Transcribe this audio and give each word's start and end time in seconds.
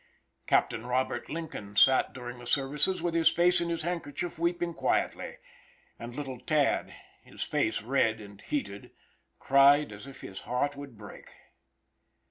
Captain 0.47 0.83
Robert 0.83 1.29
Lincoln 1.29 1.75
sat 1.75 2.11
during 2.11 2.39
the 2.39 2.47
services 2.47 3.03
with 3.03 3.13
his 3.13 3.29
face 3.29 3.61
in 3.61 3.69
his 3.69 3.83
handkerchief 3.83 4.39
weeping 4.39 4.73
quietly, 4.73 5.37
and 5.99 6.15
little 6.15 6.39
Tad 6.39 6.91
his 7.23 7.43
face 7.43 7.83
red 7.83 8.19
and 8.19 8.41
heated, 8.41 8.93
cried 9.37 9.91
as 9.91 10.07
if 10.07 10.21
his 10.21 10.39
heart 10.39 10.75
would 10.75 10.97
break. 10.97 11.29